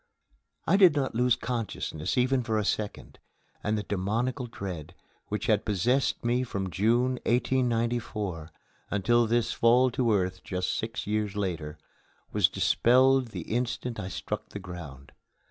[0.65, 3.19] I did not lose consciousness even for a second,
[3.63, 4.95] and the demoniacal dread,
[5.27, 8.49] which had possessed me from June, 1894,
[8.89, 11.77] until this fall to earth just six years later,
[12.31, 15.11] was dispelled the instant I struck the ground.